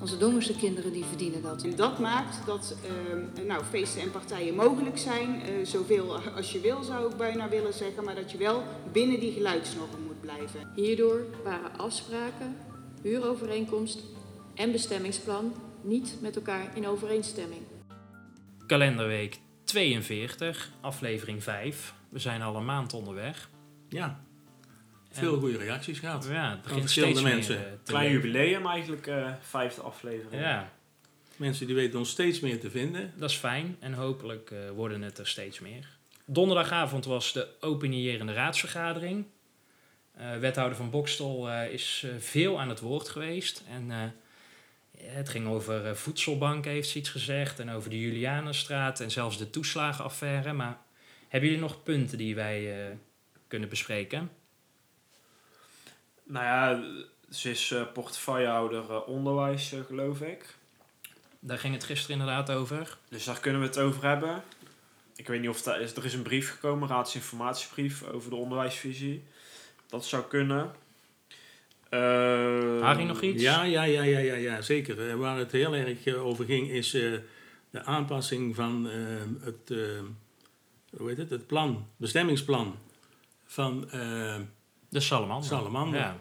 [0.00, 1.62] onze Dongense kinderen, die verdienen dat.
[1.62, 6.60] En dat maakt dat uh, nou, feesten en partijen mogelijk zijn, uh, zoveel als je
[6.60, 8.62] wil zou ik bijna willen zeggen, maar dat je wel
[8.92, 10.72] binnen die geluidsnorm moet blijven.
[10.74, 12.56] Hierdoor waren afspraken,
[13.02, 14.00] huurovereenkomst
[14.54, 17.60] en bestemmingsplan niet met elkaar in overeenstemming.
[18.66, 21.94] Kalenderweek 42, aflevering 5.
[22.08, 23.50] We zijn al een maand onderweg.
[23.88, 24.24] Ja,
[25.10, 26.26] veel goede reacties gehad.
[26.30, 27.58] Ja, het begint steeds mensen.
[27.58, 30.42] Meer, eh, Klein jubileum eigenlijk, eh, vijfde aflevering.
[30.42, 30.72] Ja,
[31.36, 33.12] Mensen die weten ons steeds meer te vinden.
[33.16, 35.88] dat is fijn en hopelijk eh, worden het er steeds meer.
[36.24, 39.24] Donderdagavond was de opinierende raadsvergadering.
[40.14, 43.62] Eh, wethouder van Bokstel eh, is veel aan het woord geweest.
[43.68, 43.98] En eh,
[45.12, 47.58] het ging over voedselbanken, heeft ze iets gezegd.
[47.60, 50.52] En over de Julianenstraat en zelfs de toeslagenaffaire.
[50.52, 50.78] Maar
[51.28, 52.94] hebben jullie nog punten die wij eh,
[53.48, 54.30] kunnen bespreken?
[56.30, 56.82] Nou ja,
[57.30, 60.54] ze is eh, portefeuillehouder eh, onderwijs, eh, geloof ik.
[61.40, 62.96] Daar ging het gisteren inderdaad over.
[63.08, 64.42] Dus daar kunnen we het over hebben.
[65.16, 65.96] Ik weet niet of dat is.
[65.96, 69.24] Er is een brief gekomen, raadsinformatiebrief over de onderwijsvisie.
[69.86, 70.70] Dat zou kunnen.
[71.88, 73.42] Eh, Harry nog iets?
[73.42, 75.18] Ja, ja, ja, ja, ja, ja zeker.
[75.18, 77.12] Waar het heel erg over ging is eh,
[77.70, 78.88] de aanpassing van
[79.40, 79.74] het,
[80.96, 82.78] hoe heet het, het plan, bestemmingsplan
[83.50, 84.36] van eh,
[84.90, 85.48] De Salamander.
[85.48, 86.00] Salamander.
[86.00, 86.20] Ja.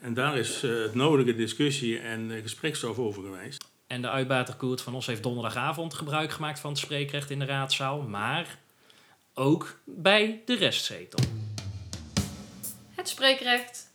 [0.00, 3.64] En daar is eh, het nodige discussie en eh, gesprekstof over geweest.
[3.86, 7.44] En de uitbater Koert van Os heeft donderdagavond gebruik gemaakt van het spreekrecht in de
[7.44, 8.02] raadzaal.
[8.02, 8.58] Maar
[9.34, 11.24] ook bij de restzetel.
[12.94, 13.86] Het spreekrecht.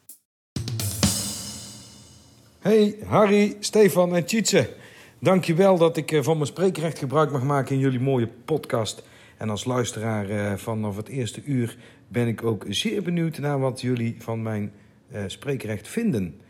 [2.59, 4.75] Hey Harry, Stefan en Tjitse.
[5.19, 9.03] Dankjewel dat ik eh, van mijn spreekrecht gebruik mag maken in jullie mooie podcast.
[9.37, 11.77] En als luisteraar eh, vanaf het eerste uur
[12.13, 14.71] ben ik ook zeer benieuwd naar wat jullie van mijn
[15.09, 16.41] eh, spreekrecht vinden.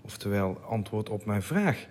[0.00, 1.86] Oftewel antwoord op mijn vraag.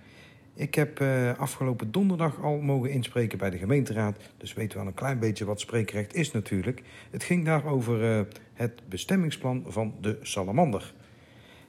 [0.53, 4.17] Ik heb eh, afgelopen donderdag al mogen inspreken bij de gemeenteraad.
[4.37, 6.81] Dus weet wel een klein beetje wat spreekrecht is natuurlijk.
[7.09, 8.21] Het ging daar over eh,
[8.53, 10.93] het bestemmingsplan van de salamander.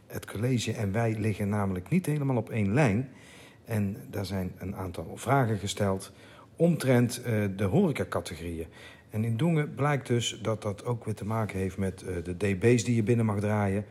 [0.07, 3.09] Het college en wij liggen namelijk niet helemaal op één lijn.
[3.65, 6.13] En daar zijn een aantal vragen gesteld
[6.57, 7.23] omtrent
[7.57, 8.67] de horecacategorieën.
[9.11, 12.37] En in Dongen blijkt dus dat dat ook weer te maken heeft met eh, de
[12.37, 13.85] dB's die je binnen mag draaien.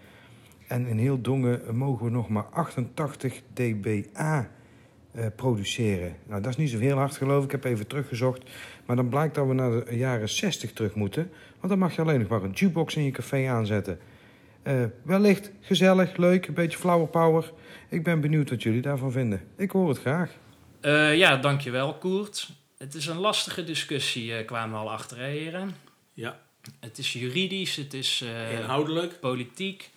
[0.68, 4.50] En in heel Dongen mogen we nog maar 88 dBA
[5.12, 6.16] eh, produceren.
[6.28, 7.54] Nou, dat is niet zo heel hard geloof ik.
[7.54, 8.50] Ik heb even teruggezocht.
[8.86, 11.32] Maar dan blijkt dat we naar de jaren 60 terug moeten.
[11.58, 14.00] Want dan mag je alleen nog maar een jukebox in je café aanzetten.
[14.64, 17.52] Eh, wellicht gezellig, leuk, een beetje flower power.
[17.90, 19.42] Ik ben benieuwd wat jullie daarvan vinden.
[19.56, 20.32] Ik hoor het graag.
[20.82, 22.52] Eh, ja, dankjewel Koert.
[22.80, 25.76] Het is een lastige discussie, eh, kwamen we al achter, hè, heren.
[26.14, 26.40] Ja,
[26.80, 29.20] Het is juridisch, het is eh, inhoudelijk.
[29.20, 29.90] politiek.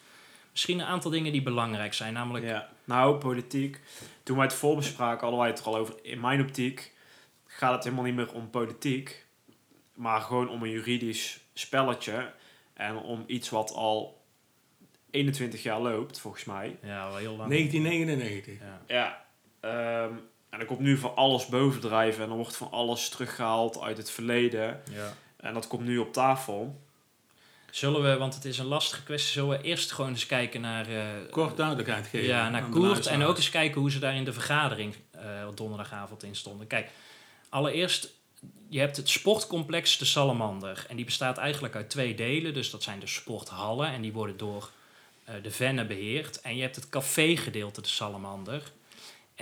[0.51, 2.45] Misschien een aantal dingen die belangrijk zijn, namelijk...
[2.45, 3.81] Ja, nou, politiek.
[4.23, 5.95] Toen wij het voorbespraken, hadden wij het er al over.
[6.03, 6.93] In mijn optiek
[7.47, 9.27] gaat het helemaal niet meer om politiek.
[9.95, 12.33] Maar gewoon om een juridisch spelletje.
[12.75, 14.23] En om iets wat al
[15.11, 16.79] 21 jaar loopt, volgens mij.
[16.83, 17.49] Ja, wel heel lang.
[17.51, 18.59] 1999.
[18.61, 18.83] Ja.
[18.87, 19.25] Ja,
[19.61, 20.15] ehm,
[20.53, 24.11] en er komt nu van alles bovendrijven en er wordt van alles teruggehaald uit het
[24.11, 24.83] verleden.
[24.91, 25.15] Ja.
[25.37, 26.81] En dat komt nu op tafel.
[27.71, 30.89] Zullen we, want het is een lastige kwestie, zullen we eerst gewoon eens kijken naar...
[30.89, 32.27] eh, Kort duidelijkheid geven.
[32.27, 33.07] Ja, naar Koert.
[33.07, 36.67] En ook eens kijken hoe ze daar in de vergadering eh, op donderdagavond in stonden.
[36.67, 36.91] Kijk,
[37.49, 38.09] allereerst,
[38.69, 40.85] je hebt het sportcomplex De Salamander.
[40.89, 42.55] En die bestaat eigenlijk uit twee delen.
[42.55, 43.93] Dus dat zijn de sporthallen.
[43.93, 44.71] En die worden door
[45.25, 46.41] eh, de Venne beheerd.
[46.41, 48.63] En je hebt het café-gedeelte De Salamander.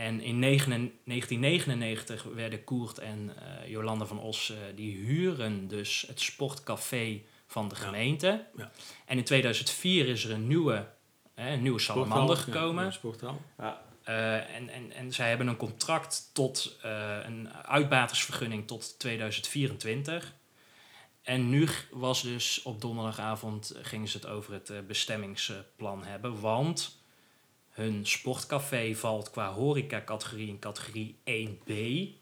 [0.01, 4.51] En in negen- 1999 werden Koert en eh, Jolanda van Os...
[4.51, 8.47] eh, die huren dus het sportcafé van de gemeente.
[8.57, 8.71] Ja.
[9.07, 10.89] En in 2004 is er een nieuwe,
[11.35, 12.95] hè, een nieuwe Salamander gekomen.
[13.03, 13.83] Ja, ja.
[14.03, 20.35] Eh, en, en, en zij hebben een contract tot eh, een uitbatersvergunning tot 2024.
[21.23, 26.41] En nu was dus op donderdagavond gingen ze het over het bestemmingsplan hebben.
[26.41, 27.00] Want
[27.71, 31.73] hun sportcafé valt qua horeca-categorie in categorie 1B.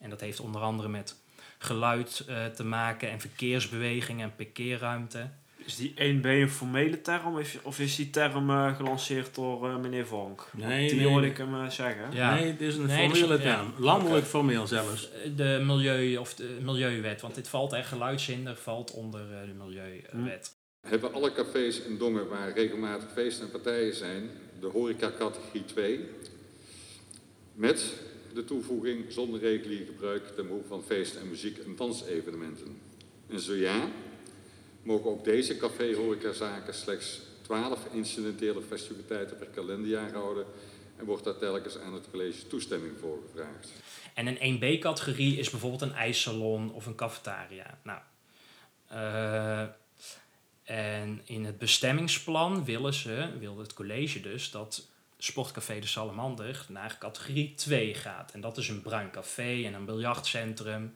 [0.01, 1.17] En dat heeft onder andere met
[1.59, 5.31] geluid eh, te maken en verkeersbeweging en parkeerruimte.
[5.65, 9.77] Is die 1B een formele term of, of is die term eh, gelanceerd door eh,
[9.77, 10.51] meneer Vonk?
[10.53, 11.09] Nee, die nee.
[11.09, 12.13] hoorde ik hem zeggen.
[12.13, 12.35] Ja.
[12.35, 13.55] Nee, het is een Nee, dus- formele ja.
[13.55, 13.75] term.
[13.79, 15.09] Landelijk formeel zelfs.
[15.37, 20.57] De milieu of de milieuwet, want dit valt echt geluidshinder valt onder de milieuwet.
[20.81, 26.09] hebben alle cafés en dongen waar regelmatig feesten en partijen zijn, de horeca categorie 2,
[27.55, 27.93] met
[28.35, 32.81] de toevoeging zonder regulier gebruik ten behoeve van feesten en muziek- en dansevenementen.
[33.29, 33.89] En zo ja,
[34.83, 40.47] mogen ook deze café-horecazaken slechts 12 incidentele festiviteiten per kalenderjaar houden
[40.97, 43.73] en wordt daar telkens aan het college toestemming voor gevraagd.
[44.15, 47.79] En een 1B-categorie is bijvoorbeeld een ijssalon of een cafetaria.
[47.83, 48.01] Nou,
[48.89, 49.75] eh,
[50.69, 54.87] en in het bestemmingsplan willen ze, wil het college dus, dat
[55.19, 58.33] Sportcafé de Salamander naar categorie 2 gaat.
[58.33, 60.95] En dat is een bruin café en een biljartcentrum.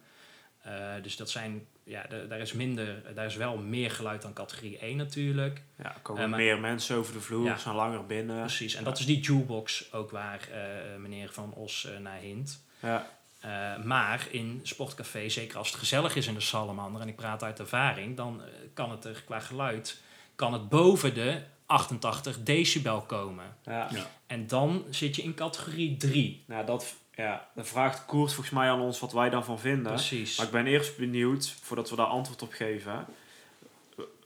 [0.61, 4.33] Eh, dus dat zijn, ja, da- daar is minder, daar is wel meer geluid dan
[4.33, 5.61] categorie 1 natuurlijk.
[5.77, 7.57] Ja, er komen Eh, maar- meer mensen over de vloer, Ja.
[7.57, 8.39] zijn langer binnen.
[8.39, 12.63] Precies, en dat is die jukebox ook waar eh, meneer Van Os naar hint.
[12.79, 13.07] Ja.
[13.43, 17.43] Eh, maar in sportcafé, zeker als het gezellig is in de Salamander, en ik praat
[17.43, 20.01] uit ervaring, dan eh, kan het er qua geluid
[20.35, 23.57] kan het boven de 88 decibel komen.
[23.63, 23.87] Ja.
[23.91, 24.09] Ja.
[24.27, 26.43] En dan zit je in categorie 3.
[26.47, 29.91] Nou, dat, ja, dan vraagt Koert volgens mij aan ons wat wij daarvan vinden.
[29.91, 30.37] Precies.
[30.37, 33.05] Maar ik ben eerst benieuwd, voordat we daar antwoord op geven.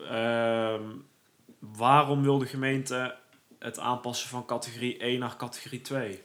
[0.09, 0.83] ehm,
[1.59, 3.15] waarom wil de gemeente
[3.59, 6.23] het aanpassen van categorie 1 naar categorie 2?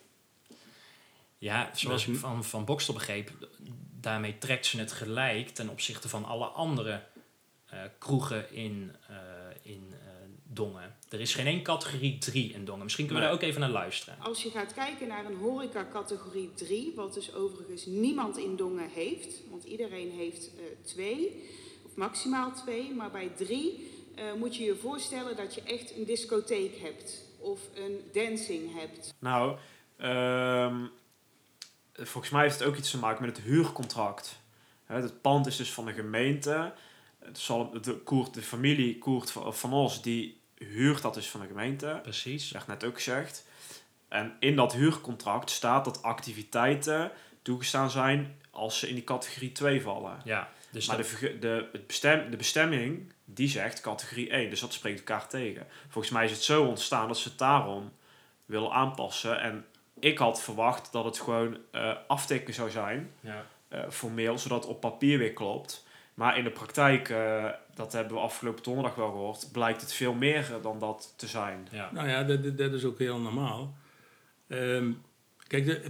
[1.43, 3.31] Ja, zoals ik van, van Bokstel begreep,
[4.01, 7.03] daarmee trekt ze het gelijk ten opzichte van alle andere
[7.67, 9.17] eh, kroegen in, eh,
[9.63, 10.13] in eh,
[10.55, 10.97] Dongen.
[11.09, 12.83] Er is geen één categorie 3 in Dongen.
[12.83, 14.17] Misschien kunnen we daar ook even naar luisteren.
[14.21, 18.89] Als je gaat kijken naar een horeca categorie 3, wat dus overigens niemand in Dongen
[18.89, 21.49] heeft, want iedereen heeft eh, twee,
[21.83, 26.05] of maximaal twee, maar bij drie eh, moet je je voorstellen dat je echt een
[26.05, 29.15] discotheek hebt of een dancing hebt.
[29.19, 29.57] Nou,
[29.97, 30.85] ehm,
[32.09, 34.41] volgens mij heeft het ook iets te maken met het huurcontract.
[34.87, 36.73] Het pand is dus van de gemeente.
[37.25, 41.41] Het zal, de, Koert, de familie Koert van, van Os, die huurt dat dus van
[41.41, 41.99] de gemeente.
[42.03, 42.43] Precies.
[42.43, 43.47] Dat werd net ook gezegd.
[44.09, 47.13] En in dat huurcontract staat dat activiteiten
[47.43, 50.21] toegestaan zijn als ze in die categorie 2 vallen.
[50.25, 54.51] Ja, dus maar dat- de, de, het bestem, de bestemming, die zegt categorie 1.
[54.51, 55.67] Dus dat spreekt elkaar tegen.
[55.89, 57.93] Volgens mij is het zo ontstaan dat ze het daarom
[58.45, 59.41] willen aanpassen.
[59.41, 59.67] En
[60.03, 63.47] ik had verwacht dat het gewoon eh aftikken zou zijn, ja.
[63.69, 65.87] eh, formeel, zodat het op papier weer klopt.
[66.15, 70.15] Maar in de praktijk, eh, dat hebben we afgelopen donderdag wel gehoord, blijkt het veel
[70.15, 71.69] meer eh, dan dat te zijn.
[71.71, 71.91] Ja.
[71.93, 73.75] Nou ja, dat, dat- dat is ook heel normaal.
[74.49, 74.93] Ehm,
[75.47, 75.83] kijk, de,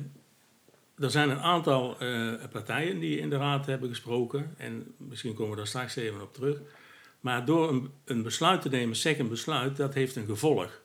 [0.99, 4.55] er zijn een aantal eh, partijen die in de raad hebben gesproken.
[4.59, 6.59] En misschien komen we daar straks even op terug.
[7.20, 10.81] Maar door een, een besluit te nemen, zeg een besluit, dat heeft een gevolg.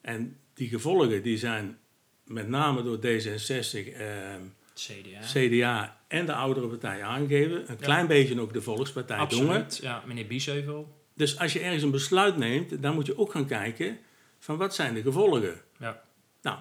[0.00, 1.78] En die gevolgen die zijn
[2.24, 4.40] met name door D66, ehm,
[4.74, 5.20] CDA.
[5.32, 7.70] CDA en de oudere partijen aangegeven.
[7.70, 9.48] Een klein beetje ook de Volkspartij Dongen.
[9.48, 9.78] Absoluut.
[9.82, 11.02] Ja, meneer Biesheuvel.
[11.14, 13.98] Dus als je ergens een besluit neemt, dan moet je ook gaan kijken
[14.38, 15.60] van wat zijn de gevolgen.
[15.78, 16.02] Ja.
[16.42, 16.58] Nou,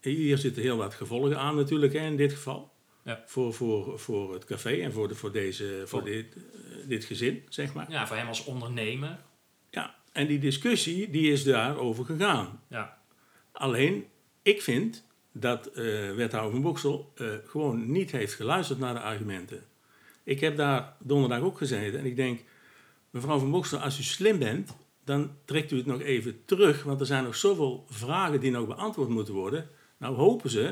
[0.00, 2.72] hier zitten heel wat gevolgen aan natuurlijk hè, in dit geval.
[3.04, 3.22] Ja.
[3.26, 7.04] Voor, voor, voor het café en voor, de, voor, deze, voor Voor- dit, eh, dit
[7.04, 7.90] gezin, zeg maar.
[7.90, 9.18] ja, voor hem als ondernemer.
[9.70, 12.62] Ja, en die discussie die is daarover gegaan.
[12.68, 12.98] Ja.
[13.52, 14.06] Alleen,
[14.46, 15.84] ik vind dat eh
[16.14, 19.64] wethouder van Boksel eh, gewoon niet heeft geluisterd naar de argumenten.
[20.24, 22.40] Ik heb daar donderdag ook gezeten en ik denk,
[23.10, 27.00] mevrouw van Boksel, als u slim bent, dan trekt u het nog even terug, want
[27.00, 29.68] er zijn nog zoveel vragen die nog beantwoord moeten worden.
[29.96, 30.62] Nou hopen ze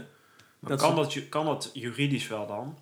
[0.58, 2.78] Maar dat kan, ze- dat, kan dat juridisch wel dan?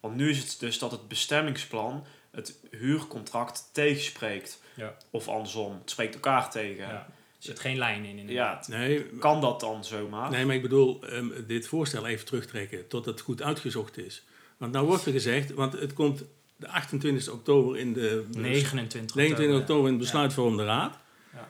[0.00, 4.62] Want nu is het dus dat het bestemmingsplan het huurcontract tegenspreekt.
[4.74, 4.96] Ja.
[5.10, 6.86] Of andersom, het spreekt elkaar tegen.
[6.88, 7.06] ja.
[7.38, 8.68] Er zit geen lijn in, Ja, inderdaad.
[8.68, 10.30] Nee, kan dat dan zomaar?
[10.30, 14.24] nee, maar ik bedoel ehm, dit voorstel even terugtrekken tot het goed uitgezocht is.
[14.56, 16.24] Want nou wordt er gezegd, want het komt
[16.56, 19.84] de 28 oktober in de 29 29 oktober.
[19.84, 20.98] in het besluitvormende raad.
[21.32, 21.48] Ja.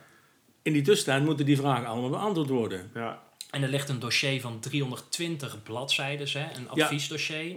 [0.61, 2.91] In die tussentijd moeten die vragen allemaal beantwoord worden.
[2.93, 3.25] Ja.
[3.51, 7.55] En er ligt een dossier van 320 bladzijden, hè, een adviesdossier.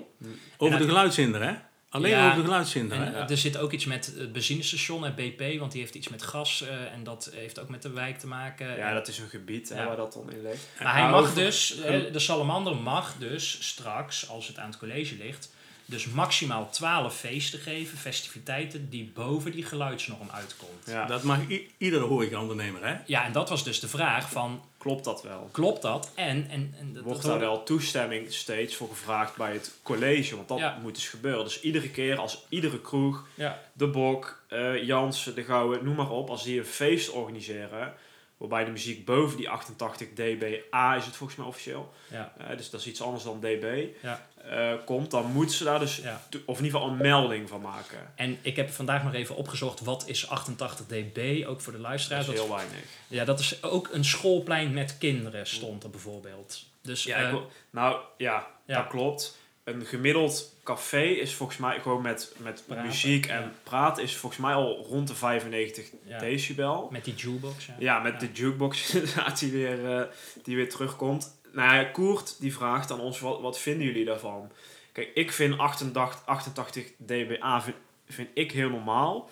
[0.56, 1.54] Over de geluidshinder, hè?
[1.90, 2.50] Alleen Ja, over de
[2.90, 6.22] eh, er zit ook iets met het benzinestation en BP, want die heeft iets met
[6.22, 8.76] gas eh, en dat heeft ook met de wijk te maken.
[8.76, 10.68] ja, dat is een gebied hè, waar dat dan in ligt.
[10.82, 14.78] Maar hij mag over- dus, eh, de salamander mag dus straks, als het aan het
[14.78, 15.50] college ligt,
[15.90, 20.86] dus maximaal 12 feesten geven, festiviteiten, die boven die geluidsnorm uitkomt.
[20.86, 21.06] Ja.
[21.06, 21.38] Dat mag
[21.78, 22.96] iedere horecaondernemer, hè?
[23.06, 25.48] Ja, en dat was dus de vraag van, Klopt dat wel?
[25.52, 26.10] klopt dat?
[26.14, 30.36] En, en, en dat, Wordt daar wel toestemming steeds voor gevraagd bij het college?
[30.36, 30.78] Want dat Ja.
[30.82, 31.44] moet dus gebeuren.
[31.44, 36.10] Dus iedere keer als iedere kroeg, Ja, de Bok, eh Jansen, de Gouwe, noem maar
[36.10, 37.94] op, als die een feest organiseren,
[38.40, 42.70] waarbij de muziek boven die 88 dBA is het volgens mij officieel, ja, eh, dus
[42.70, 46.22] dat is iets anders dan dB, ja, eh, komt, dan moeten ze daar dus, ja.
[46.46, 48.12] of in ieder geval een melding van maken.
[48.14, 51.86] En ik heb vandaag nog even opgezocht, wat is 88 dB, ook voor de Dat
[51.88, 52.26] luisteraars.
[52.28, 52.78] is Dat- heel weinig.
[53.08, 56.64] ja, dat is ook een schoolplein met kinderen stond er bijvoorbeeld.
[56.82, 58.76] Dus Ja, eh, ik nou ja, ja.
[58.76, 59.38] dat klopt.
[59.74, 63.52] Een gemiddeld café is volgens mij gewoon met, met Praten, muziek en ja.
[63.62, 66.88] praat is volgens mij al rond de 95 ja, decibel.
[66.90, 67.66] met die jukebox.
[67.66, 67.74] Ja.
[67.78, 70.06] Ja, met de jukebox inderdaad die weer, eh,
[70.42, 71.38] die weer terugkomt.
[71.52, 74.50] Nou ja, Koert die vraagt aan ons, wat, wat vinden jullie daarvan?
[74.92, 79.30] Kijk, ik vind 88, 88 dBA vind, vind ik heel normaal.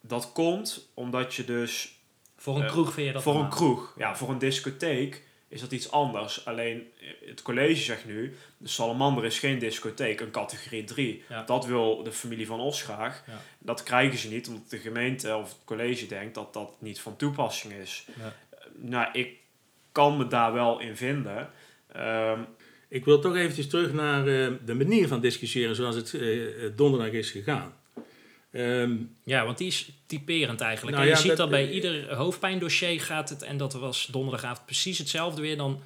[0.00, 2.00] Dat komt omdat je dus
[2.36, 5.60] Voor een Eh, kroeg vind je dat voor een kroeg, ja, voor een discotheek is
[5.60, 6.44] dat iets anders.
[6.44, 11.22] Alleen eh, het college zegt nu, de Salamander is geen discotheek, een categorie 3.
[11.28, 11.42] Ja.
[11.42, 13.22] Dat wil de familie van Os graag.
[13.26, 13.40] Ja.
[13.58, 17.16] Dat krijgen ze niet, omdat de gemeente of het college denkt dat dat niet van
[17.16, 18.04] toepassing is.
[18.18, 18.34] Ja.
[18.50, 19.36] Eh, Nou, ik
[19.92, 21.50] kan me daar wel in vinden.
[21.92, 22.40] Ehm,
[22.88, 27.30] Ik wil toch eventjes terug naar eh, de manier van discussiëren zoals het donderdag is
[27.30, 27.74] gegaan.
[28.52, 30.96] Ehm, Ja, want die is typerend eigenlijk.
[30.96, 34.64] Nou en je ja, ziet dat- bij ieder hoofdpijndossier gaat het, en dat was donderdagavond
[34.66, 35.80] precies hetzelfde weer, dan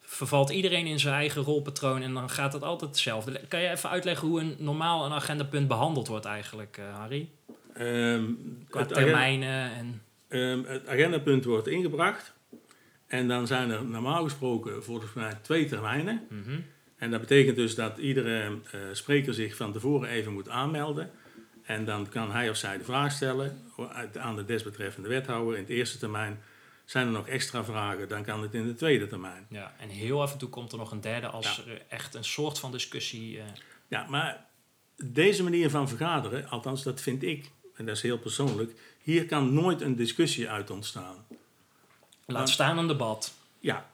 [0.00, 3.40] vervalt iedereen in zijn eigen rolpatroon en dan gaat het altijd hetzelfde.
[3.48, 7.28] Kan je even uitleggen hoe een normaal een agendapunt behandeld wordt eigenlijk, eh, Harry?
[7.74, 8.24] ehm,
[8.68, 10.02] Qua agenda, termijnen en...
[10.28, 12.34] ehm, het agendapunt wordt ingebracht.
[13.06, 16.26] En dan zijn er normaal gesproken volgens mij twee termijnen.
[16.30, 16.60] Mhm.
[16.96, 21.10] En dat betekent dus dat iedere eh, spreker zich van tevoren even moet aanmelden.
[21.66, 23.62] En dan kan hij of zij de vraag stellen
[24.18, 26.42] aan de desbetreffende wethouder in het eerste termijn.
[26.84, 29.46] Zijn er nog extra vragen, dan kan het in de tweede termijn.
[29.48, 31.72] Ja, en heel af en toe komt er nog een derde als Ja.
[31.72, 33.38] er echt een soort van discussie...
[33.38, 33.44] eh,
[33.88, 34.46] Ja, maar
[35.04, 39.52] deze manier van vergaderen, althans dat vind ik, en dat is heel persoonlijk, hier kan
[39.54, 41.26] nooit een discussie uit ontstaan.
[42.26, 43.34] laat staan een debat.
[43.58, 43.90] Ja,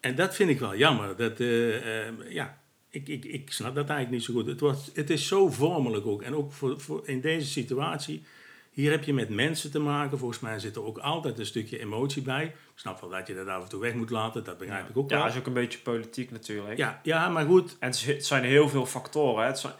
[0.00, 1.16] en dat vind ik wel jammer.
[1.16, 2.59] Dat, eh, ja,
[2.90, 4.46] ik, ik, ik snap dat eigenlijk niet zo goed.
[4.46, 6.22] Het, wordt, het is zo vormelijk ook.
[6.22, 8.22] En ook voor, voor in deze situatie,
[8.70, 10.18] hier heb je met mensen te maken.
[10.18, 12.44] Volgens mij zit er ook altijd een stukje emotie bij.
[12.44, 14.96] Ik snap wel dat je dat af en toe weg moet laten, dat begrijp ik
[14.96, 16.76] ook ja, dat is ook een beetje politiek natuurlijk.
[16.76, 19.42] Ja, ja, maar goed, En het zijn heel veel factoren.
[19.42, 19.48] Hè.
[19.48, 19.74] Het, zijn-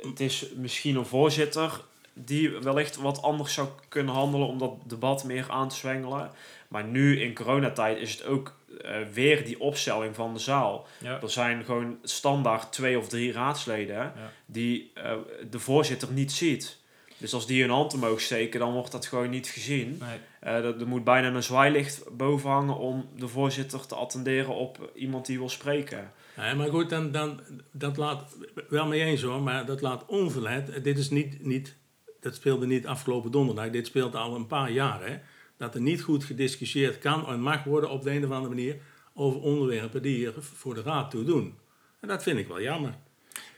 [0.00, 1.80] het is misschien een voorzitter
[2.12, 6.30] die wellicht wat anders zou kunnen handelen om dat debat meer aan te zwengelen.
[6.68, 10.86] Maar nu in coronatijd is het ook eh, weer die opstelling van de zaal.
[11.00, 11.20] Ja.
[11.22, 14.12] Er zijn gewoon standaard twee of drie raadsleden Ja.
[14.46, 15.12] die eh,
[15.50, 16.82] de voorzitter niet ziet.
[17.18, 19.98] Dus als die hun hand omhoog steken, dan wordt dat gewoon niet gezien.
[20.00, 20.18] Nee.
[20.40, 24.90] Eh, dat- er moet bijna een zwaailicht boven hangen om de voorzitter te attenderen op
[24.94, 26.12] iemand die wil spreken.
[26.36, 27.40] Nee, maar goed, dan, dan,
[27.72, 28.36] dat laat
[28.68, 30.84] wel mee eens hoor, maar dat laat onverlet.
[30.84, 31.76] Dit is niet, niet,
[32.20, 35.06] dat speelde niet afgelopen donderdag, dit speelt al een paar jaar.
[35.06, 35.18] Hè,
[35.64, 38.76] dat er niet goed gediscussieerd kan en mag worden op de een of andere manier
[39.14, 41.54] over onderwerpen die er voor de raad toe doen.
[42.00, 42.94] En dat vind ik wel jammer.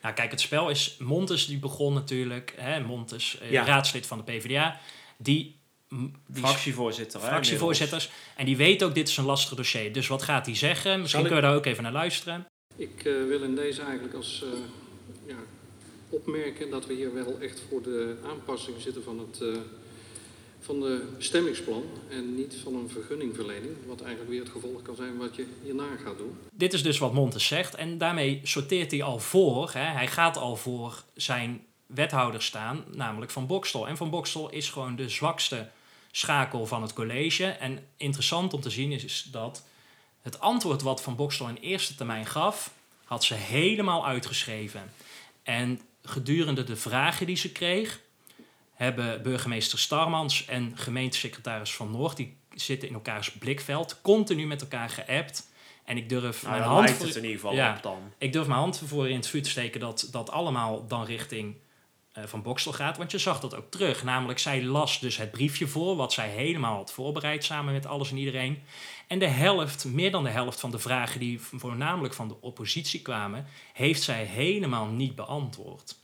[0.02, 0.96] Nou, kijk, het spel is.
[0.98, 2.54] Montes die begon natuurlijk.
[2.56, 3.64] Hè, Montes, eh, Ja.
[3.64, 4.80] raadslid van de PvdA.
[5.16, 5.54] Die,
[6.32, 7.20] Fractievoorzitter.
[7.20, 8.10] hè, fractievoorzitters.
[8.36, 9.92] En die weet ook, dit is een lastig dossier.
[9.92, 11.00] Dus wat gaat hij zeggen?
[11.00, 12.46] Misschien ik- kunnen we daar ook even naar luisteren.
[12.76, 14.48] Ik eh, wil in deze eigenlijk als eh,
[15.26, 15.36] ja,
[16.10, 19.48] opmerken dat we hier wel echt voor de aanpassing zitten van het eh,
[20.66, 25.16] van de bestemmingsplan en niet van een vergunningverlening, wat eigenlijk weer het gevolg kan zijn
[25.16, 26.38] wat je hierna gaat doen.
[26.52, 27.74] Dit is dus wat Montes zegt.
[27.74, 29.70] En daarmee sorteert hij al voor.
[29.72, 33.88] Hè, hij gaat al voor zijn wethouder staan, namelijk Van Bokstel.
[33.88, 35.68] En Van Bokstel is gewoon de zwakste
[36.10, 37.46] schakel van het college.
[37.46, 39.64] En interessant om te zien is, is dat
[40.22, 42.72] het antwoord wat Van Bokstel in eerste termijn gaf,
[43.04, 44.92] had ze helemaal uitgeschreven.
[45.42, 48.00] En gedurende de vragen die ze kreeg,
[48.76, 54.88] hebben burgemeester Starmans en gemeentesecretaris Van Noord, die zitten in elkaars blikveld, continu met elkaar
[54.90, 55.48] geappt.
[55.84, 57.74] En ik durf Nou, mijn hand voor, het in ieder geval Ja.
[57.76, 57.98] op dan.
[58.18, 61.54] ik durf mijn hand voor in het vuur te steken dat dat allemaal dan richting
[62.12, 62.96] eh, Van Bokstel gaat.
[62.96, 64.04] Want je zag dat ook terug.
[64.04, 68.10] Namelijk, zij las dus het briefje voor, wat zij helemaal had voorbereid samen met alles
[68.10, 68.62] en iedereen.
[69.06, 73.02] En de helft, meer dan de helft van de vragen die voornamelijk van de oppositie
[73.02, 75.96] kwamen, heeft zij helemaal niet beantwoord.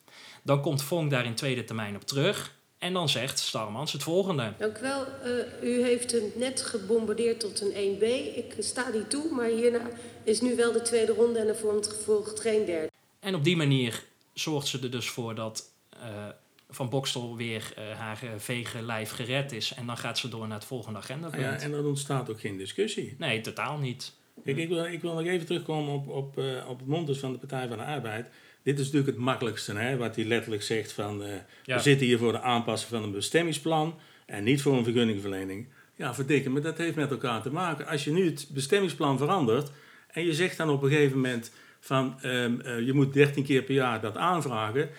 [0.43, 2.55] Dan komt Vonk daar in tweede termijn op terug.
[2.83, 4.53] En dan zegt Starmans het volgende.
[4.59, 5.07] Dank u wel.
[5.23, 8.03] Eh, u heeft het net gebombardeerd tot een 1B.
[8.37, 9.91] Ik sta die toe, maar hierna
[10.25, 12.91] is nu wel de tweede ronde en er volgt, volgt geen derde.
[13.21, 16.29] En op die manier zorgt ze er dus voor dat eh,
[16.69, 19.75] Van Bokstel weer eh, haar vege lijf gered is.
[19.75, 21.43] En dan gaat ze door naar het volgende agendapunt.
[21.43, 23.15] Ja, en dan ontstaat ook geen discussie.
[23.19, 24.12] Nee, totaal niet.
[24.45, 27.33] Kijk, ik wil, ik wil nog even terugkomen op, op, eh, op het mondes van
[27.33, 28.29] de Partij van de Arbeid.
[28.62, 31.23] Dit is natuurlijk het makkelijkste, hè, wat hij letterlijk zegt van...
[31.64, 31.76] Ja.
[31.76, 35.66] we zitten hier voor de aanpassing van een bestemmingsplan en niet voor een vergunningverlening.
[35.97, 37.87] Ja, verdikke, maar dat heeft met elkaar te maken.
[37.87, 39.71] Als je nu het bestemmingsplan verandert
[40.11, 42.21] en je zegt dan op een gegeven moment van...
[42.21, 44.90] ehm, eh, je moet 13 keer per jaar dat aanvragen...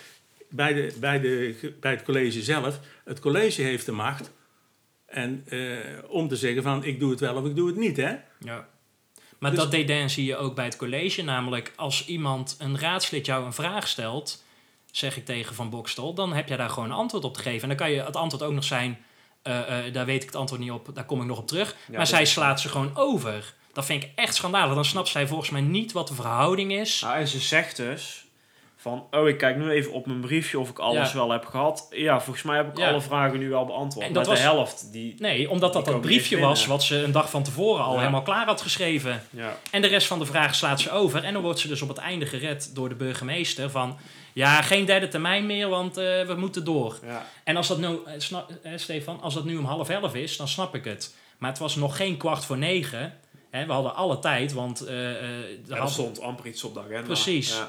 [0.50, 4.32] Bij, de, bij, de, bij het college zelf, het college heeft de macht...
[5.06, 5.78] En eh,
[6.08, 8.16] om te zeggen van ik doe het wel of ik doe het niet, hè?
[8.40, 8.70] Ja.
[9.40, 11.22] Maar Dus- dat dédain zie je ook bij het college.
[11.24, 14.44] Namelijk, als iemand, een raadslid, jou een vraag stelt,
[14.92, 17.62] zeg ik tegen Van Bokstel, dan heb je daar gewoon een antwoord op te geven.
[17.62, 19.06] En dan kan je het antwoord ook nog zijn,
[19.42, 21.76] eh, eh, daar weet ik het antwoord niet op, daar kom ik nog op terug.
[21.92, 23.54] maar zij slaat ze gewoon over.
[23.74, 24.76] Dat vind ik echt schandalig.
[24.76, 27.02] Dan snapt zij volgens mij niet wat de verhouding is.
[27.02, 28.26] Nou, en ze zegt dus
[28.84, 31.18] van, oh, ik kijk nu even op mijn briefje of ik alles Ja.
[31.18, 31.88] wel heb gehad.
[31.92, 32.90] Ja, volgens mij heb ik Ja.
[32.90, 34.08] alle vragen nu wel beantwoord.
[34.08, 35.16] En dat de was- helft, die...
[35.18, 38.00] Nee, omdat dat dat briefje was wat ze een dag van tevoren al Ja.
[38.00, 39.24] helemaal klaar had geschreven.
[39.30, 39.58] Ja.
[39.72, 41.24] En de rest van de vragen slaat ze over.
[41.24, 43.98] En dan wordt ze dus op het einde gered door de burgemeester van...
[44.34, 46.98] Ja, geen derde termijn meer, want eh, we moeten door.
[47.06, 47.26] Ja.
[47.44, 48.14] En als dat nu, eh,
[48.64, 51.16] eh, Stefan, als dat nu om half elf is, dan snap ik het.
[51.38, 53.14] Maar het was nog geen kwart voor negen.
[53.52, 54.88] Hè, we hadden alle tijd, want...
[54.88, 57.02] er had- stond amper iets op de agenda.
[57.02, 57.62] Precies.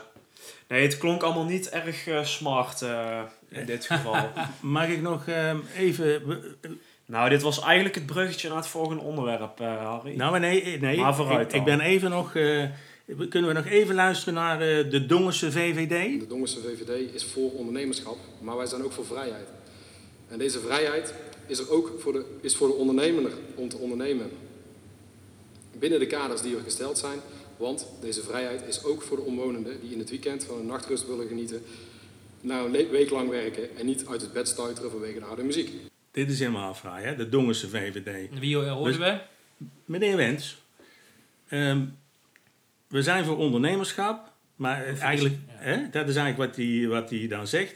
[0.69, 4.29] Nee, het klonk allemaal niet erg eh, smart eh, in dit geval.
[4.61, 6.23] Mag ik nog ehm, even...
[7.07, 10.17] nou, dit was eigenlijk het bruggetje naar het volgende onderwerp, eh, Harry.
[10.17, 12.35] Nou, nee, nee Maar vooruit ik, ben even nog...
[13.07, 16.21] eh, kunnen we nog even luisteren naar eh, de Dongense VVD?
[16.21, 19.49] De Dongense VVD is voor ondernemerschap, maar wij zijn ook voor vrijheid.
[20.29, 21.15] En deze vrijheid
[21.47, 24.31] is er ook voor de, is voor de ondernemer om te ondernemen.
[25.79, 27.19] Binnen de kaders die er gesteld zijn,
[27.65, 31.07] want deze vrijheid is ook voor de omwonenden die in het weekend van een nachtrust
[31.07, 31.63] willen genieten,
[32.41, 35.71] na een week lang werken en niet uit het bed stuiteren vanwege de harde muziek.
[36.11, 37.17] Dit is helemaal fraai, hè?
[37.17, 38.39] De Dongense VVD.
[38.39, 39.21] Wie hoorden Dus- we?
[39.85, 40.63] Meneer Wens,
[41.49, 41.85] ehm,
[42.89, 47.47] we zijn voor ondernemerschap, maar eigenlijk, hè, dat is eigenlijk wat hij wat hij dan
[47.47, 47.75] zegt.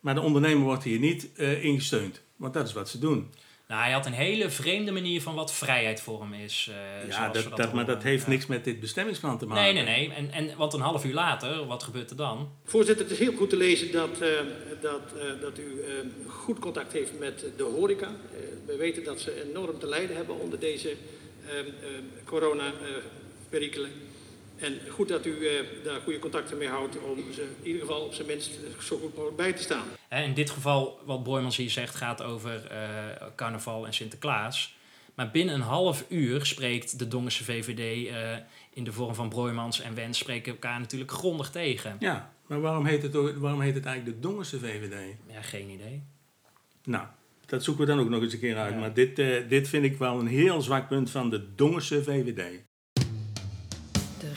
[0.00, 3.30] Maar de ondernemer wordt hier niet eh ingesteund, want dat is wat ze doen.
[3.70, 6.70] Nou, hij had een hele vreemde manier van wat vrijheid voor hem is.
[6.70, 8.30] eh, ja, zoals we dat, dat, maar dat heeft Ja.
[8.30, 9.74] niks met dit bestemmingsplan te maken.
[9.74, 10.16] Nee, nee, nee.
[10.16, 12.50] En, en want een half uur later, wat gebeurt er dan?
[12.64, 14.28] Voorzitter, het is heel goed te lezen dat, eh,
[14.80, 15.92] dat, eh, dat u eh,
[16.26, 18.06] goed contact heeft met de horeca.
[18.06, 20.88] Eh, we weten dat ze enorm te lijden hebben onder deze
[21.46, 21.64] eh, eh,
[22.24, 23.90] corona-perikelen.
[24.60, 28.00] En goed dat u eh, daar goede contacten mee houdt om ze in ieder geval
[28.00, 29.86] op zijn minst zo goed mogelijk bij te staan.
[30.08, 32.78] Hè, in dit geval, wat Boymans hier zegt, gaat over eh,
[33.36, 34.78] carnaval en Sinterklaas.
[35.14, 38.36] Maar binnen een half uur spreekt de Dongense VVD eh,
[38.72, 41.96] in de vorm van Broijmans en Wens spreken elkaar natuurlijk grondig tegen.
[41.98, 45.16] Ja, maar waarom heet het, waarom heet het eigenlijk de Dongense VVD?
[45.26, 46.02] Ja, geen idee.
[46.84, 47.06] Nou,
[47.46, 48.78] dat zoeken we dan ook nog eens een keer uit.
[48.78, 52.69] Maar dit, eh, dit vind ik wel een heel zwak punt van de Dongense VVD.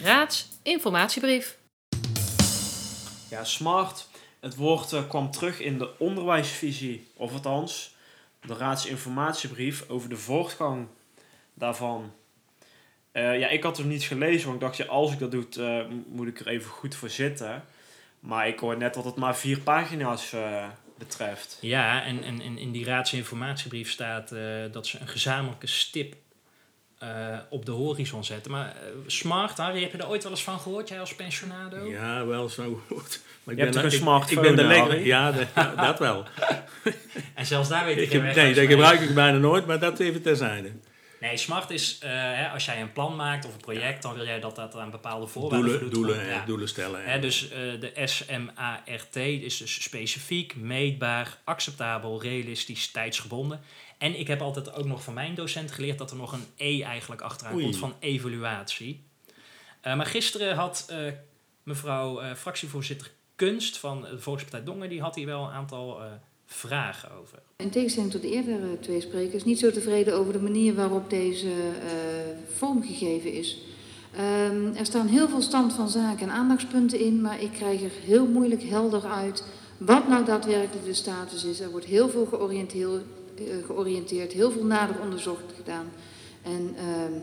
[0.04, 1.58] De raadsinformatiebrief.
[3.30, 4.08] Ja, smart.
[4.40, 7.96] Het woord eh, kwam terug in de onderwijsvisie, of althans
[8.42, 10.88] de raadsinformatiebrief over de voortgang
[11.54, 12.14] daarvan.
[13.12, 15.46] Eh, ja, ik had hem niet gelezen, want ik dacht, ja, als ik dat doe,
[15.60, 17.66] eh, moet ik er even goed voor zitten.
[18.20, 21.58] Maar ik hoor net dat het maar vier pagina's eh, betreft.
[21.62, 26.16] Ja, en, en, en in die raadsinformatiebrief staat eh, dat ze een gezamenlijke stip
[27.04, 28.52] eh, op de horizon zetten.
[28.52, 28.74] Maar eh,
[29.08, 31.86] smart, Harry, heb je er ooit wel eens van gehoord, jij als pensionado?
[31.90, 33.22] Ja, wel zo goed.
[33.44, 35.06] Maar Je hebt toch daar- een ik- smartphone, Ik ben hè, lekker.
[35.06, 36.24] Ja, dat, ja, dat wel.
[37.36, 39.66] En zelfs daar weet ik, Ik geen heb, weg nee, dat gebruik ik bijna nooit,
[39.66, 40.72] maar dat even terzijde.
[41.20, 44.26] Nee, smart is eh, hè, als jij een plan maakt of een project, dan wil
[44.26, 46.46] jij dat dat aan bepaalde voorwaarden Doelen, voldoet.
[46.46, 47.04] doelen, stellen.
[47.04, 53.62] Hè, dus eh, de SMART is dus specifiek, meetbaar, acceptabel, realistisch, tijdsgebonden.
[53.98, 56.82] En ik heb altijd ook nog van mijn docent geleerd dat er nog een E
[56.82, 57.64] eigenlijk achteraan Oei.
[57.64, 59.04] komt van evaluatie.
[59.82, 60.98] Eh, maar gisteren had eh,
[61.64, 66.06] mevrouw eh, fractievoorzitter Kunst van de Volkspartij Dongen, die had hier wel een aantal eh,
[66.46, 67.40] vragen over.
[67.56, 71.50] In tegenstelling tot de eerdere twee sprekers, niet zo tevreden over de manier waarop deze
[71.50, 73.58] eh, vormgegeven is.
[74.16, 77.92] Ehm, er staan heel veel stand van zaken en aandachtspunten in, maar ik krijg er
[78.06, 79.44] heel moeilijk helder uit
[79.78, 81.60] wat nou daadwerkelijk de status is.
[81.60, 83.04] Er wordt heel veel georiënteerd,
[83.66, 85.92] georiënteerd heel veel nader onderzocht gedaan.
[86.42, 87.14] En ehm,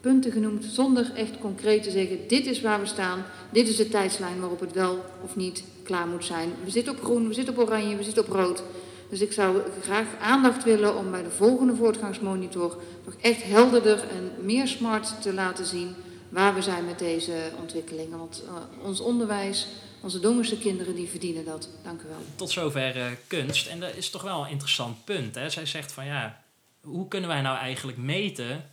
[0.00, 3.88] punten genoemd zonder echt concreet te zeggen: dit is waar we staan, dit is de
[3.88, 6.52] tijdslijn waarop het wel of niet klaar moet zijn.
[6.64, 8.62] We zitten op groen, we zitten op oranje, we zitten op rood.
[9.08, 14.44] Dus ik zou graag aandacht willen om bij de volgende voortgangsmonitor nog echt helderder en
[14.44, 15.94] meer smart te laten zien
[16.28, 18.18] waar we zijn met deze ontwikkelingen.
[18.18, 19.68] Want uh, ons onderwijs
[20.02, 21.68] Onze Dongense kinderen die verdienen dat.
[21.82, 22.18] Dank u wel.
[22.36, 23.66] Tot zover eh, kunst.
[23.66, 25.34] En dat is toch wel een interessant punt.
[25.34, 25.50] Hè?
[25.50, 26.42] Zij zegt van ja,
[26.80, 28.70] hoe kunnen wij nou eigenlijk meten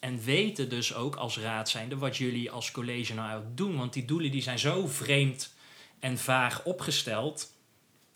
[0.00, 3.76] en weten dus ook als raad zijnde wat jullie als college nou doen?
[3.76, 5.52] Want die doelen die zijn zo vreemd
[5.98, 7.52] en vaag opgesteld.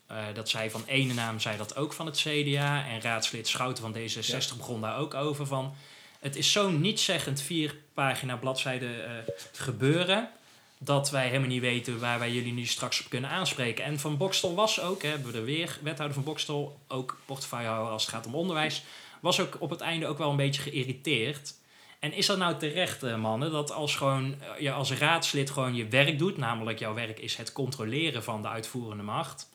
[0.06, 2.86] Eh, dat zij van ene naam zei dat ook van het CDA.
[2.86, 5.74] En raadslid Schouten van D66 begon daar ook over van.
[6.20, 9.12] Het is zo'n nietszeggend vier pagina bladzijde eh,
[9.52, 10.30] gebeuren.
[10.78, 13.84] Dat wij helemaal niet weten waar wij jullie nu straks op kunnen aanspreken.
[13.84, 17.92] En Van Bokstel was ook, hè, hebben we er weer, wethouder van Bokstel, ook portefeuillehouder
[17.92, 18.84] als het gaat om onderwijs,
[19.20, 21.54] was ook op het einde ook wel een beetje geïrriteerd.
[21.98, 25.74] En is dat nou terecht, eh, mannen, dat als gewoon eh, je als raadslid gewoon
[25.74, 29.48] je werk doet, namelijk jouw werk is het controleren van de uitvoerende macht,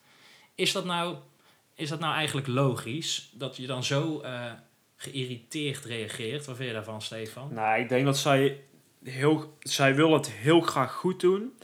[0.56, 1.16] is dat nou,
[1.76, 4.52] is dat nou eigenlijk logisch dat je dan zo eh,
[4.96, 6.46] geïrriteerd reageert?
[6.46, 7.54] Wat vind je daarvan, Stefan?
[7.54, 8.62] Nou, ik denk dat zij
[9.04, 11.58] heel, zij wil het heel graag goed doen.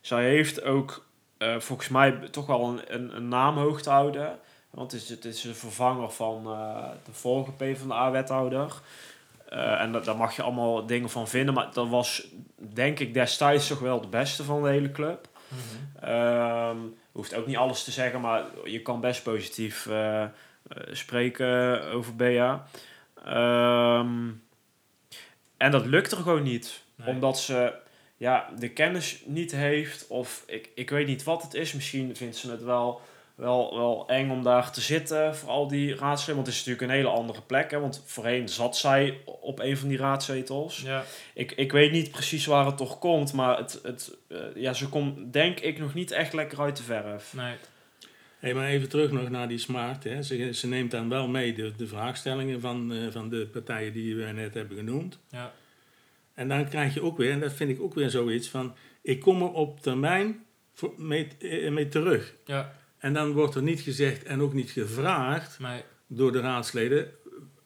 [0.00, 1.06] Zij heeft ook
[1.38, 4.38] eh, volgens mij toch wel een, een, een naam hoog te houden.
[4.70, 8.72] Want het is, het is een vervanger van eh, de vorige PvdA-wethouder.
[9.48, 11.54] Eh en dat, daar mag je allemaal dingen van vinden.
[11.54, 15.28] Maar dat was denk ik destijds toch wel de beste van de hele club.
[16.00, 16.76] Ehm,
[17.12, 19.88] hoeft ook niet alles te zeggen, maar je kan best positief
[20.90, 22.66] spreken over Bea.
[23.24, 24.30] Ehm,
[25.58, 26.82] en dat lukt er gewoon niet.
[26.94, 27.08] Nee.
[27.08, 27.72] Omdat ze
[28.16, 30.06] ja, de kennis niet heeft.
[30.08, 31.72] Of ik, ik weet niet wat het is.
[31.72, 33.00] Misschien vindt ze het wel,
[33.34, 35.36] wel, wel eng om daar te zitten.
[35.36, 36.34] Voor al die raadsleden.
[36.34, 37.70] Want het is natuurlijk een hele andere plek.
[37.70, 37.80] Hè?
[37.80, 40.80] Want voorheen zat zij op een van die raadzetels.
[40.80, 41.04] Ja.
[41.34, 43.32] Ik, ik weet niet precies waar het toch komt.
[43.32, 46.82] Maar het, het, eh, ja, ze komt denk ik nog niet echt lekker uit de
[46.82, 47.32] verf.
[47.34, 47.54] Nee.
[48.38, 50.04] Hey, maar even terug nog naar die smart.
[50.04, 50.22] Hè.
[50.22, 54.16] Ze, ze neemt dan wel mee de, de vraagstellingen van, eh, van de partijen die
[54.16, 55.18] we net hebben genoemd.
[55.30, 55.52] Ja.
[56.34, 59.20] En dan krijg je ook weer, en dat vind ik ook weer zoiets van, ik
[59.20, 62.34] kom er op termijn voor, mee, eh, mee terug.
[62.44, 62.72] Ja.
[62.98, 65.82] En dan wordt er niet gezegd en ook niet gevraagd Nee.
[66.06, 67.10] door de raadsleden,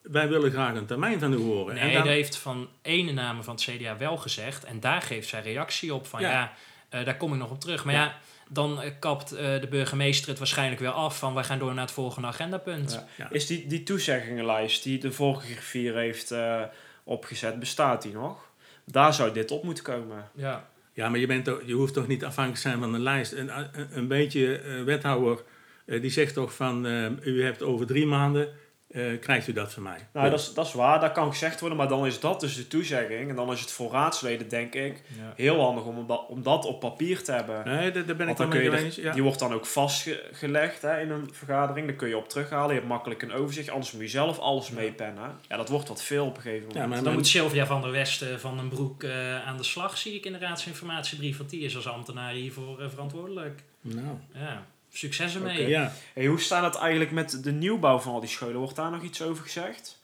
[0.01, 1.73] wij willen graag een termijn van u horen.
[1.75, 4.63] Nee, en dan, dat heeft van ene namen van het CDA wel gezegd.
[4.63, 6.53] En daar geeft zij reactie op van ja, Ja.
[6.99, 7.85] eh, daar kom ik nog op terug.
[7.85, 8.03] Maar Ja.
[8.03, 8.19] ja,
[8.53, 11.85] dan eh, kapt eh, de burgemeester het waarschijnlijk weer af van wij gaan door naar
[11.85, 12.91] het volgende agendapunt.
[12.91, 13.07] Ja.
[13.17, 13.31] Ja.
[13.31, 16.61] Is die, die toezeggingenlijst die de vorige griffier heeft eh,
[17.03, 18.51] opgezet, bestaat die nog?
[18.85, 20.29] Daar zou dit op moeten komen.
[20.35, 20.71] Ja.
[20.93, 23.31] Ja, maar je, bent toch, je hoeft toch niet afhankelijk te zijn van een lijst.
[23.31, 25.43] Een, een, een beetje eh, wethouder,
[25.85, 28.49] eh, die zegt toch van, eh, u hebt over drie maanden,
[28.93, 30.07] eh, krijgt u dat van mij.
[30.13, 32.55] Nou, dat is, dat is waar, dat kan gezegd worden, maar dan is dat dus
[32.55, 33.29] de toezegging.
[33.29, 35.33] En dan is het voor raadsleden, denk ik, Ja.
[35.35, 37.65] heel handig om dat, om dat op papier te hebben.
[37.65, 38.95] Nee, daar, daar ben ik dan kun eens.
[38.95, 39.13] Ja.
[39.13, 41.87] Die wordt dan ook vastgelegd hè, in een vergadering.
[41.87, 42.67] Daar kun je op terughalen.
[42.67, 43.69] Je hebt makkelijk een overzicht.
[43.69, 45.31] Anders moet je zelf alles meepennen.
[45.47, 46.83] Ja, dat wordt wat veel op een gegeven moment.
[46.83, 49.97] Ja, maar Dan moet Sylvia van der Westen van den Broek eh, aan de slag,
[49.97, 51.37] zie ik in de raadsinformatiebrief.
[51.37, 53.63] Want die is als ambtenaar hiervoor eh, verantwoordelijk.
[53.81, 55.67] Nou, Ja, succes ermee.
[55.67, 55.93] Ja.
[56.13, 58.57] Hey, hoe staat het eigenlijk met de nieuwbouw van al die scholen?
[58.57, 60.01] Wordt daar nog iets over gezegd?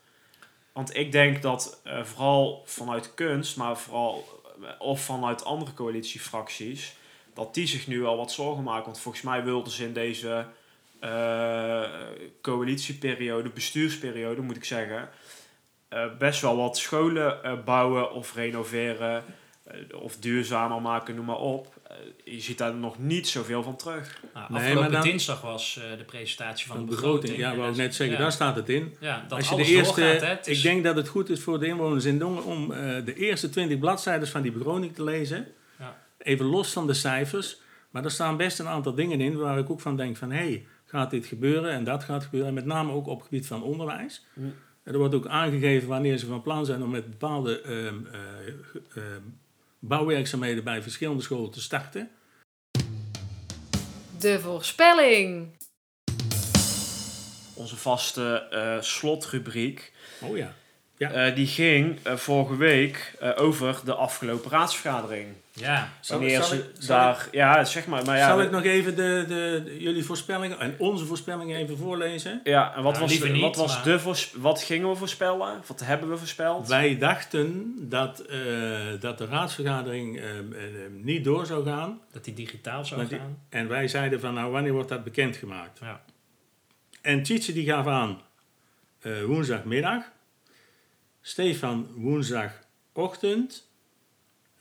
[0.71, 6.95] Want ik denk dat eh, vooral vanuit kunst, maar vooral eh, of vanuit andere coalitiefracties,
[7.33, 8.85] dat die zich nu al wat zorgen maken.
[8.85, 10.45] Want volgens mij wilden ze in deze
[10.99, 11.83] eh,
[12.41, 15.09] coalitieperiode, bestuursperiode moet ik zeggen,
[16.17, 19.23] best wel wat scholen bouwen of renoveren
[19.95, 21.77] of duurzamer maken, noem maar op.
[21.87, 21.95] Eh,
[22.33, 24.21] je ziet daar nog niet zoveel van terug.
[24.33, 27.21] Nou, Nee, afgelopen maar dan- dinsdag was eh, de presentatie van Van de de begroting.
[27.21, 28.21] begroting, ja, wou ik net zeggen, ja.
[28.21, 28.95] daar staat het in.
[28.99, 30.21] Ja, dat Als je alles de eerste, doorgaat.
[30.21, 30.27] Hè?
[30.27, 33.05] Het is- ik denk dat het goed is voor de inwoners in Dongen om eh,
[33.05, 35.47] de eerste 20 bladzijden van die begroting te lezen.
[35.79, 35.97] Ja.
[36.17, 37.61] Even los van de cijfers.
[37.89, 40.31] Maar er staan best een aantal dingen in waar ik ook van denk van...
[40.31, 42.47] hé, hey, gaat dit gebeuren en dat gaat gebeuren.
[42.49, 44.25] En met name ook op het gebied van onderwijs.
[44.33, 44.41] Hm.
[44.83, 49.03] En er wordt ook aangegeven wanneer ze van plan zijn om met bepaalde ehm, eh,
[49.03, 49.21] ehm,
[49.79, 52.09] bouwwerkzaamheden bij verschillende scholen te starten.
[54.19, 55.57] De voorspelling.
[57.53, 59.93] Onze vaste eh, slotrubriek.
[60.21, 60.53] Oh ja.
[60.99, 61.11] Ja.
[61.11, 65.27] Eh, die ging eh, vorige week eh, over de afgelopen raadsvergadering.
[65.59, 67.27] Ja, Zal- Wanneer zal ze ik- zal daar...
[67.31, 68.05] Ja, zeg maar.
[68.05, 71.57] maar ja, Zal we- ik nog even de, de, de- jullie voorspellingen en onze voorspellingen
[71.57, 72.41] even voorlezen?
[72.43, 74.95] Ja, en wat, Nou, was, liever de, niet, wat, was maar- de wat gingen we
[74.95, 75.61] voorspellen?
[75.67, 76.67] Wat hebben we voorspeld?
[76.67, 78.37] Wij dachten dat, eh,
[78.99, 80.45] dat de raadsvergadering eh, eh,
[80.91, 82.01] niet door zou gaan.
[82.11, 83.37] dat die digitaal zou die- gaan.
[83.49, 85.79] En wij zeiden van nou, wanneer wordt dat bekendgemaakt?
[85.81, 86.01] Ja.
[87.01, 88.21] En Tjitse die gaf aan
[89.01, 90.03] eh, woensdagmiddag.
[91.21, 93.67] Stefan woensdagochtend.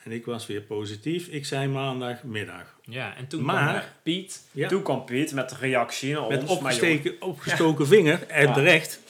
[0.08, 1.26] En ik was weer positief.
[1.26, 2.74] Ik zei maandagmiddag.
[2.82, 4.42] Ja, en toen Maar- kwam Piet.
[4.52, 4.68] Ja.
[4.68, 6.50] Toen kwam Piet met de reactie naar Met ons.
[6.50, 8.52] opgesteken, opgestoken vinger en Ja.
[8.52, 9.00] terecht.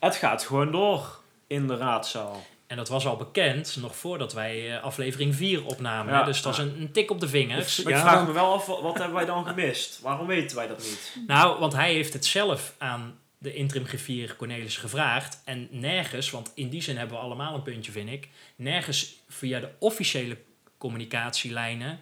[0.00, 2.46] het gaat gewoon door in de raadzaal.
[2.66, 6.12] En dat was al bekend nog voordat wij eh, aflevering 4 opnamen.
[6.14, 6.22] Ja.
[6.24, 7.82] dus het was een, een tik op de vingers.
[7.82, 10.00] Maar ik vraag me wel af, wat wat hebben wij dan gemist?
[10.02, 11.16] Waarom weten wij dat niet?
[11.26, 15.42] Nou, want hij heeft het zelf aan de interim griffier Cornelis gevraagd.
[15.44, 18.28] En nergens, want in die zin hebben we allemaal een puntje, vind ik.
[18.56, 20.36] Nergens via de officiële
[20.78, 22.00] communicatielijnen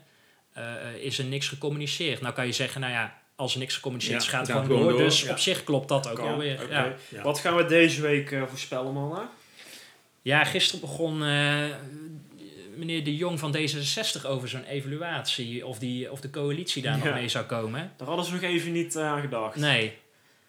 [0.52, 2.20] eh, is er niks gecommuniceerd.
[2.20, 4.78] Nou kan je zeggen, nou ja, als er niks gecommuniceerd is, Ja, gaat het gewoon
[4.88, 4.96] door.
[4.98, 5.30] Dus ja.
[5.30, 6.70] op zich klopt dat ook Kan, alweer.
[6.70, 6.94] Ja.
[7.08, 7.22] Ja.
[7.22, 9.28] Wat gaan we deze week eh, voorspellen, mannen?
[10.22, 11.64] ja, gisteren begon eh,
[12.76, 15.66] meneer De Jong van D66 over zo'n evaluatie.
[15.66, 17.04] Of, die, of de coalitie daar Ja.
[17.04, 17.92] nog mee zou komen.
[17.96, 19.56] Daar hadden ze nog even niet aan gedacht.
[19.56, 19.92] Nee.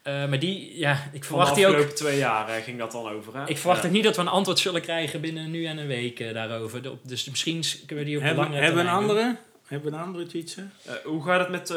[0.04, 3.08] Eh, maar die, ja, ik de verwacht die ook afgelopen twee jaar ging dat dan
[3.10, 3.48] over, hè?
[3.48, 3.88] Ik verwacht Ja.
[3.88, 6.82] ook niet dat we een antwoord zullen krijgen binnen nu en een week eh, daarover.
[6.82, 8.96] De- Dus misschien kunnen we die op de Hebben, hebben we een doen.
[8.96, 9.38] andere?
[9.66, 10.64] Hebben we een andere, Tjitse?
[10.86, 11.76] Eh, hoe gaat het met eh,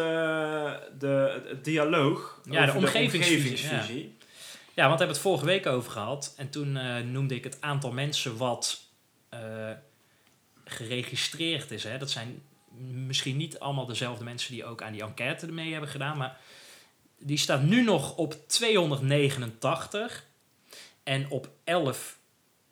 [0.98, 2.40] de, het dialoog?
[2.50, 4.16] Ja, de omgevingsvisie, omgevingsvisie?
[4.74, 6.34] Ja, want we hebben het vorige week over gehad.
[6.36, 8.80] En toen eh, noemde ik het aantal mensen wat
[9.28, 9.40] eh,
[10.64, 11.84] geregistreerd is.
[11.84, 11.98] Hè.
[11.98, 12.42] Dat zijn
[13.06, 16.16] misschien niet allemaal dezelfde mensen die ook aan die enquête mee hebben gedaan.
[16.16, 16.36] Maar
[17.18, 20.24] die staat nu nog op 289.
[21.02, 22.18] En op 11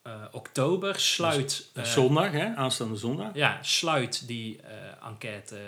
[0.02, 1.50] eh, oktober sluit...
[1.50, 2.54] Is eh, zondag, hè?
[2.54, 3.35] Aanstaande zondag.
[3.35, 5.59] Ja, sluit die eh, enquête,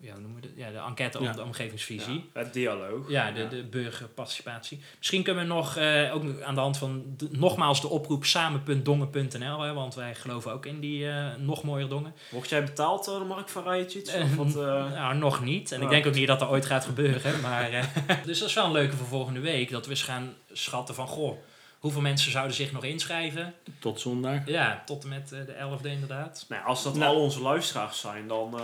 [0.00, 0.56] ja, hoe noemen we dat?
[0.56, 1.32] Ja, de enquête Ja.
[1.32, 2.30] de omgevingsvisie.
[2.34, 3.10] Ja, het dialoog.
[3.10, 4.80] Ja, de, de burgerparticipatie.
[4.98, 9.60] Misschien kunnen we nog, eh, ook aan de hand van de- nogmaals de oproep samen.dongen.nl,
[9.60, 12.14] hè, want wij geloven ook in die eh, nog mooier dongen.
[12.30, 14.14] Word jij betaald door de Mark van Rijtjes?
[14.14, 14.92] Of wat, eh?
[15.00, 15.72] Nou, nog niet.
[15.72, 15.90] En ik Oh.
[15.90, 17.40] denk ook niet dat dat ooit gaat gebeuren.
[17.40, 17.70] Maar,
[18.26, 21.06] dus dat is wel een leuke voor volgende week, dat we eens gaan schatten van,
[21.06, 21.38] goh,
[21.78, 23.54] hoeveel mensen zouden zich nog inschrijven?
[23.78, 24.40] Tot zondag.
[24.46, 26.44] Ja, tot en met de 11e inderdaad.
[26.48, 27.14] Nou, als dat Nou.
[27.14, 28.60] al onze luisteraars zijn, dan,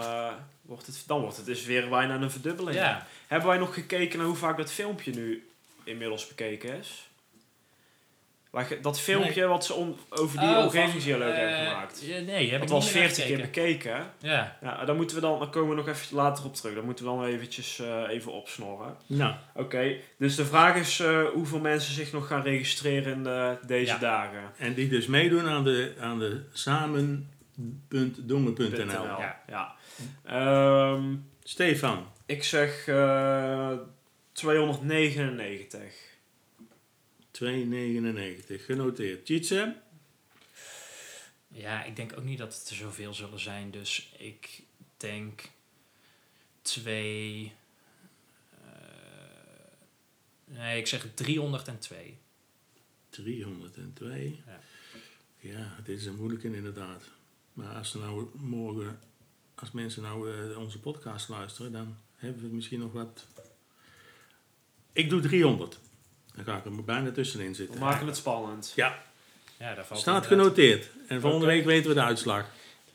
[0.66, 2.76] wordt het, dan wordt het dus weer bijna een verdubbeling.
[2.76, 3.06] Ja.
[3.26, 5.48] Hebben wij nog gekeken naar hoe vaak dat filmpje nu
[5.84, 7.08] inmiddels bekeken is?
[8.82, 12.02] Dat filmpje wat ze om, over die Oh, omgevingsdialoog van, hebben eh, gemaakt.
[12.04, 14.12] ja, nee, heb dat ik was 40 keer bekeken.
[14.18, 14.56] Ja.
[14.62, 16.74] Ja, daar moeten we dan, daar komen we nog even later op terug.
[16.74, 18.96] Daar moeten we dan eventjes eh, even opsnorren.
[19.06, 23.50] Nou, Oké, dus de vraag is eh, hoeveel mensen zich nog gaan registreren in eh,
[23.66, 23.98] deze Ja.
[23.98, 24.40] dagen.
[24.58, 28.84] en die dus meedoen aan de, aan de samen.dongen.nl.
[28.84, 29.20] .nl.
[29.20, 29.40] Ja.
[29.48, 29.74] Ja.
[30.24, 33.78] Ehm, Stefan, ik zeg eh
[34.32, 35.94] 299.
[37.30, 38.64] 2,99.
[38.64, 39.24] Genoteerd.
[39.24, 39.76] Tjitse?
[41.48, 43.70] Ja, ik denk ook niet dat het er zoveel zullen zijn.
[43.70, 44.62] Dus ik
[44.96, 45.42] denk
[46.62, 47.52] twee.
[48.64, 48.70] eh,
[50.44, 52.18] nee, ik zeg 302.
[53.10, 54.42] 302.
[54.46, 54.60] Ja.
[55.38, 57.04] Ja, dit is een moeilijke inderdaad.
[57.52, 58.98] Maar als ze nou morgen,
[59.60, 63.24] als mensen nou eh, onze podcast luisteren, dan hebben we misschien nog wat.
[64.92, 65.78] Ik doe 300.
[66.34, 67.80] Dan ga ik er bijna tussenin We zitten.
[67.80, 68.72] maken het spannend.
[68.76, 69.02] Ja,
[69.58, 70.88] Ja, daar valt staat inderdaad- genoteerd.
[71.08, 72.46] En volgende week weten we de uitslag.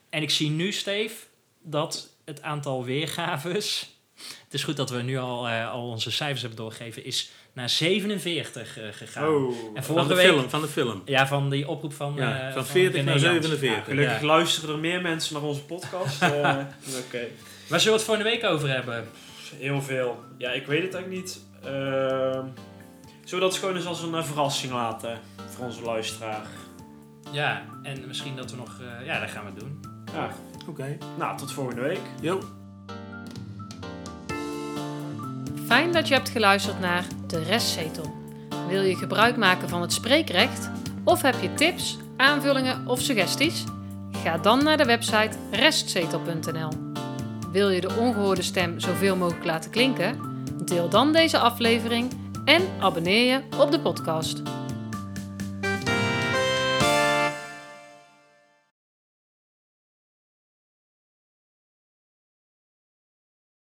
[0.10, 1.16] En ik zie nu, Steve,
[1.62, 3.96] dat het aantal weergaves.
[4.44, 7.04] Het is goed dat we nu al, eh, al onze cijfers hebben doorgegeven.
[7.06, 9.28] Is naar 47 eh, gegaan.
[9.28, 10.26] Oh, En Van vorige de week.
[10.26, 10.50] film.
[10.50, 11.02] Van de film.
[11.06, 12.14] Ja, van die oproep van.
[12.16, 13.46] Ja, eh, van 40 René naar Jans.
[13.46, 13.86] 47.
[13.86, 14.26] gelukkig Ja.
[14.26, 16.22] luisteren er meer mensen naar onze podcast.
[16.22, 16.30] eh,
[17.06, 17.28] Oké.
[17.68, 19.08] Waar zullen we het volgende week over hebben?
[19.56, 20.20] Heel veel.
[20.38, 21.42] Ja, ik weet het eigenlijk niet.
[21.64, 22.46] Ehm
[23.26, 25.20] zullen we dat gewoon eens als een verrassing laten
[25.56, 26.46] voor onze luisteraar?
[27.32, 28.80] Ja, en misschien dat we nog.
[29.00, 29.80] eh, ja, dat gaan we doen.
[30.14, 30.30] Ja.
[30.70, 30.98] Oké.
[31.18, 32.00] Nou, tot volgende week.
[32.22, 32.40] Jo.
[35.72, 38.14] Fijn dat je hebt geluisterd naar De Restzetel.
[38.68, 40.70] Wil je gebruik maken van het spreekrecht?
[41.04, 43.64] Of heb je tips, aanvullingen of suggesties?
[44.24, 46.70] Ga dan naar de website restzetel.nl.
[47.52, 50.20] Wil je de ongehoorde stem zoveel mogelijk laten klinken?
[50.66, 52.12] Deel dan deze aflevering
[52.46, 54.42] en abonneer je op de podcast.